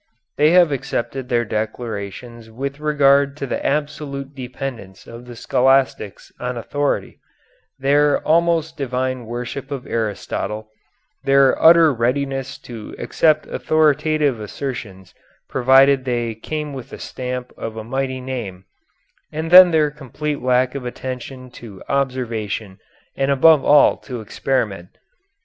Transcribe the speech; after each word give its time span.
They 0.35 0.49
have 0.49 0.71
accepted 0.71 1.27
declarations 1.27 2.49
with 2.49 2.79
regard 2.79 3.37
to 3.37 3.45
the 3.45 3.63
absolute 3.63 4.33
dependence 4.33 5.05
of 5.05 5.25
the 5.27 5.35
scholastics 5.35 6.31
on 6.39 6.57
authority, 6.57 7.19
their 7.77 8.17
almost 8.27 8.75
divine 8.77 9.27
worship 9.27 9.69
of 9.69 9.85
Aristotle, 9.85 10.71
their 11.23 11.55
utter 11.61 11.93
readiness 11.93 12.57
to 12.63 12.95
accept 12.97 13.45
authoritative 13.45 14.39
assertions 14.39 15.13
provided 15.47 16.03
they 16.03 16.33
came 16.33 16.73
with 16.73 16.89
the 16.89 16.97
stamp 16.97 17.53
of 17.55 17.77
a 17.77 17.83
mighty 17.83 18.21
name, 18.21 18.65
and 19.31 19.51
then 19.51 19.69
their 19.69 19.91
complete 19.91 20.41
lack 20.41 20.73
of 20.73 20.83
attention 20.83 21.51
to 21.51 21.83
observation 21.87 22.79
and 23.15 23.29
above 23.29 23.63
all 23.63 23.97
to 23.97 24.19
experiment. 24.19 24.97